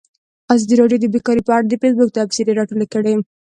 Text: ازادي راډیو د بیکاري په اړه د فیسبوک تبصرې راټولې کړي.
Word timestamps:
ازادي 0.53 0.75
راډیو 0.81 0.99
د 1.01 1.05
بیکاري 1.15 1.41
په 1.45 1.51
اړه 1.57 1.67
د 1.69 1.73
فیسبوک 1.81 2.09
تبصرې 2.17 2.57
راټولې 2.59 2.87
کړي. 2.93 3.13